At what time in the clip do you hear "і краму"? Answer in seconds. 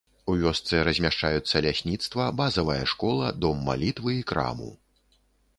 4.23-4.71